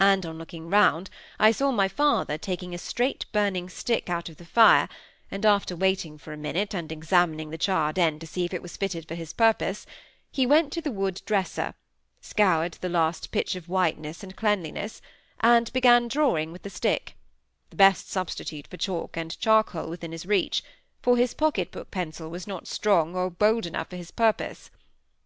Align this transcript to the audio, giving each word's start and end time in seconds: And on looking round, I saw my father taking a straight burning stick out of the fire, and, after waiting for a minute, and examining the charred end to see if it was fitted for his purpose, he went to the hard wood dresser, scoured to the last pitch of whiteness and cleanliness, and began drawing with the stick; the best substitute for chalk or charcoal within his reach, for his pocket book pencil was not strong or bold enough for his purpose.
And 0.00 0.24
on 0.24 0.38
looking 0.38 0.70
round, 0.70 1.10
I 1.38 1.50
saw 1.50 1.70
my 1.70 1.88
father 1.88 2.38
taking 2.38 2.72
a 2.74 2.78
straight 2.78 3.26
burning 3.32 3.68
stick 3.68 4.08
out 4.08 4.30
of 4.30 4.38
the 4.38 4.46
fire, 4.46 4.88
and, 5.30 5.44
after 5.44 5.76
waiting 5.76 6.16
for 6.16 6.32
a 6.32 6.38
minute, 6.38 6.72
and 6.72 6.90
examining 6.90 7.50
the 7.50 7.58
charred 7.58 7.98
end 7.98 8.22
to 8.22 8.26
see 8.26 8.46
if 8.46 8.54
it 8.54 8.62
was 8.62 8.78
fitted 8.78 9.06
for 9.06 9.14
his 9.14 9.34
purpose, 9.34 9.84
he 10.32 10.46
went 10.46 10.72
to 10.72 10.80
the 10.80 10.88
hard 10.88 10.96
wood 10.98 11.22
dresser, 11.26 11.74
scoured 12.22 12.72
to 12.72 12.80
the 12.80 12.88
last 12.88 13.30
pitch 13.30 13.56
of 13.56 13.68
whiteness 13.68 14.22
and 14.22 14.36
cleanliness, 14.36 15.02
and 15.40 15.70
began 15.74 16.08
drawing 16.08 16.50
with 16.50 16.62
the 16.62 16.70
stick; 16.70 17.14
the 17.68 17.76
best 17.76 18.08
substitute 18.08 18.66
for 18.66 18.78
chalk 18.78 19.18
or 19.18 19.24
charcoal 19.28 19.90
within 19.90 20.12
his 20.12 20.24
reach, 20.24 20.64
for 21.02 21.18
his 21.18 21.34
pocket 21.34 21.70
book 21.70 21.90
pencil 21.90 22.30
was 22.30 22.46
not 22.46 22.66
strong 22.66 23.14
or 23.14 23.28
bold 23.30 23.66
enough 23.66 23.90
for 23.90 23.96
his 23.96 24.10
purpose. 24.10 24.70